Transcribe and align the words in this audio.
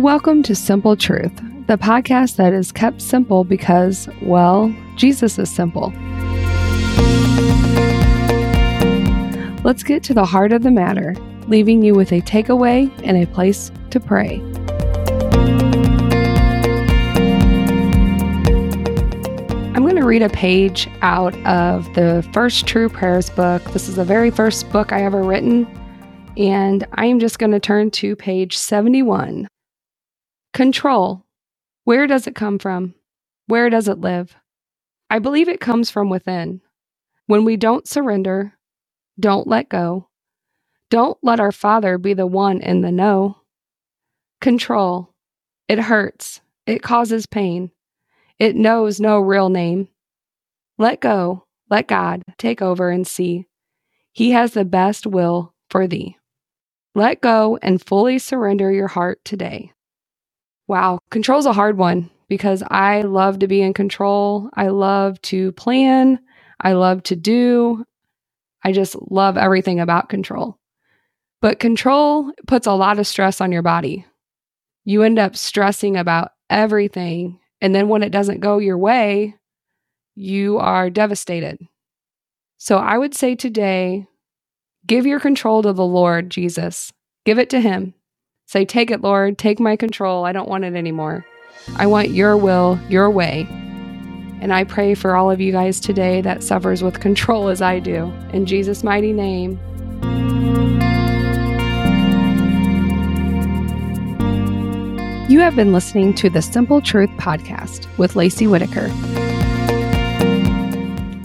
welcome 0.00 0.42
to 0.42 0.54
Simple 0.54 0.96
Truth, 0.96 1.30
the 1.66 1.76
podcast 1.76 2.36
that 2.36 2.54
is 2.54 2.72
kept 2.72 3.02
simple 3.02 3.44
because, 3.44 4.08
well, 4.22 4.74
Jesus 4.96 5.38
is 5.38 5.50
simple. 5.54 5.92
Let's 9.62 9.82
get 9.82 10.02
to 10.04 10.14
the 10.14 10.24
heart 10.24 10.52
of 10.54 10.62
the 10.62 10.70
matter, 10.70 11.14
leaving 11.48 11.82
you 11.82 11.94
with 11.94 12.12
a 12.12 12.22
takeaway 12.22 12.90
and 13.04 13.22
a 13.22 13.26
place 13.26 13.70
to 13.90 14.00
pray. 14.00 14.36
I'm 19.74 19.82
going 19.82 19.96
to 19.96 20.06
read 20.06 20.22
a 20.22 20.30
page 20.30 20.88
out 21.02 21.36
of 21.44 21.84
the 21.92 22.26
First 22.32 22.66
True 22.66 22.88
Prayers 22.88 23.28
book. 23.28 23.62
This 23.72 23.86
is 23.86 23.96
the 23.96 24.04
very 24.06 24.30
first 24.30 24.70
book 24.70 24.94
I 24.94 25.04
ever 25.04 25.22
written, 25.22 25.66
and 26.38 26.86
I'm 26.94 27.20
just 27.20 27.38
going 27.38 27.52
to 27.52 27.60
turn 27.60 27.90
to 27.90 28.16
page 28.16 28.56
71. 28.56 29.46
Control. 30.52 31.24
Where 31.84 32.06
does 32.06 32.26
it 32.26 32.34
come 32.34 32.58
from? 32.58 32.94
Where 33.46 33.70
does 33.70 33.88
it 33.88 34.00
live? 34.00 34.36
I 35.08 35.18
believe 35.18 35.48
it 35.48 35.60
comes 35.60 35.90
from 35.90 36.10
within. 36.10 36.60
When 37.26 37.44
we 37.44 37.56
don't 37.56 37.86
surrender, 37.88 38.54
don't 39.18 39.46
let 39.46 39.68
go. 39.68 40.08
Don't 40.90 41.18
let 41.22 41.40
our 41.40 41.52
Father 41.52 41.98
be 41.98 42.14
the 42.14 42.26
one 42.26 42.60
in 42.60 42.80
the 42.80 42.90
know. 42.90 43.38
Control. 44.40 45.14
It 45.68 45.78
hurts. 45.78 46.40
It 46.66 46.82
causes 46.82 47.26
pain. 47.26 47.70
It 48.38 48.56
knows 48.56 49.00
no 49.00 49.20
real 49.20 49.48
name. 49.48 49.88
Let 50.78 51.00
go. 51.00 51.44
Let 51.68 51.86
God 51.86 52.22
take 52.38 52.60
over 52.60 52.90
and 52.90 53.06
see. 53.06 53.46
He 54.12 54.32
has 54.32 54.52
the 54.52 54.64
best 54.64 55.06
will 55.06 55.54
for 55.68 55.86
thee. 55.86 56.16
Let 56.94 57.20
go 57.20 57.58
and 57.62 57.84
fully 57.84 58.18
surrender 58.18 58.72
your 58.72 58.88
heart 58.88 59.24
today. 59.24 59.72
Wow, 60.70 61.00
control's 61.10 61.46
a 61.46 61.52
hard 61.52 61.78
one 61.78 62.10
because 62.28 62.62
I 62.70 63.00
love 63.00 63.40
to 63.40 63.48
be 63.48 63.60
in 63.60 63.74
control. 63.74 64.48
I 64.54 64.68
love 64.68 65.20
to 65.22 65.50
plan. 65.54 66.20
I 66.60 66.74
love 66.74 67.02
to 67.04 67.16
do. 67.16 67.84
I 68.64 68.70
just 68.70 68.94
love 69.10 69.36
everything 69.36 69.80
about 69.80 70.08
control. 70.08 70.60
But 71.42 71.58
control 71.58 72.30
puts 72.46 72.68
a 72.68 72.72
lot 72.74 73.00
of 73.00 73.08
stress 73.08 73.40
on 73.40 73.50
your 73.50 73.62
body. 73.62 74.06
You 74.84 75.02
end 75.02 75.18
up 75.18 75.34
stressing 75.34 75.96
about 75.96 76.30
everything. 76.48 77.40
And 77.60 77.74
then 77.74 77.88
when 77.88 78.04
it 78.04 78.10
doesn't 78.10 78.38
go 78.38 78.58
your 78.58 78.78
way, 78.78 79.34
you 80.14 80.58
are 80.58 80.88
devastated. 80.88 81.58
So 82.58 82.78
I 82.78 82.96
would 82.96 83.16
say 83.16 83.34
today, 83.34 84.06
give 84.86 85.04
your 85.04 85.18
control 85.18 85.62
to 85.64 85.72
the 85.72 85.84
Lord 85.84 86.30
Jesus. 86.30 86.92
Give 87.24 87.40
it 87.40 87.50
to 87.50 87.60
Him. 87.60 87.94
Say, 88.50 88.64
Take 88.64 88.90
it, 88.90 89.00
Lord. 89.00 89.38
Take 89.38 89.60
my 89.60 89.76
control. 89.76 90.24
I 90.24 90.32
don't 90.32 90.48
want 90.48 90.64
it 90.64 90.74
anymore. 90.74 91.24
I 91.76 91.86
want 91.86 92.08
your 92.10 92.36
will, 92.36 92.80
your 92.88 93.08
way. 93.08 93.46
And 94.40 94.52
I 94.52 94.64
pray 94.64 94.96
for 94.96 95.14
all 95.14 95.30
of 95.30 95.40
you 95.40 95.52
guys 95.52 95.78
today 95.78 96.20
that 96.22 96.42
suffers 96.42 96.82
with 96.82 96.98
control 96.98 97.46
as 97.46 97.62
I 97.62 97.78
do. 97.78 98.12
In 98.32 98.46
Jesus' 98.46 98.82
mighty 98.82 99.12
name. 99.12 99.52
You 105.30 105.38
have 105.38 105.54
been 105.54 105.72
listening 105.72 106.12
to 106.14 106.28
the 106.28 106.42
Simple 106.42 106.80
Truth 106.80 107.10
Podcast 107.10 107.86
with 107.98 108.16
Lacey 108.16 108.48
Whittaker. 108.48 108.88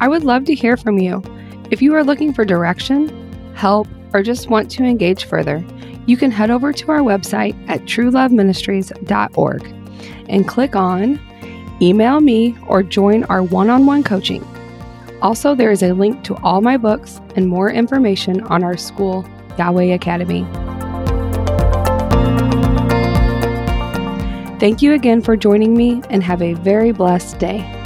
I 0.00 0.08
would 0.08 0.24
love 0.24 0.46
to 0.46 0.54
hear 0.54 0.78
from 0.78 0.98
you. 0.98 1.22
If 1.70 1.82
you 1.82 1.94
are 1.94 2.02
looking 2.02 2.32
for 2.32 2.46
direction, 2.46 3.10
help, 3.54 3.88
or 4.14 4.22
just 4.22 4.48
want 4.48 4.70
to 4.70 4.84
engage 4.84 5.26
further, 5.26 5.62
you 6.10 6.16
can 6.16 6.30
head 6.32 6.50
over 6.50 6.72
to 6.72 6.90
our 6.90 7.00
website 7.00 7.54
at 7.68 7.82
trueloveministries.org 7.82 9.62
and 10.28 10.48
click 10.48 10.74
on 10.74 11.20
email 11.82 12.20
me, 12.20 12.56
or 12.66 12.82
join 12.82 13.24
our 13.24 13.42
one 13.42 13.70
on 13.70 13.86
one 13.86 14.02
coaching. 14.02 14.46
Also, 15.22 15.54
there 15.54 15.70
is 15.70 15.82
a 15.82 15.92
link 15.92 16.22
to 16.24 16.36
all 16.36 16.60
my 16.60 16.76
books 16.76 17.20
and 17.36 17.48
more 17.48 17.70
information 17.70 18.40
on 18.42 18.62
our 18.62 18.76
school, 18.76 19.26
Yahweh 19.58 19.94
Academy. 19.94 20.44
Thank 24.58 24.82
you 24.82 24.92
again 24.92 25.22
for 25.22 25.36
joining 25.36 25.74
me 25.74 26.02
and 26.10 26.22
have 26.22 26.42
a 26.42 26.54
very 26.54 26.92
blessed 26.92 27.38
day. 27.38 27.79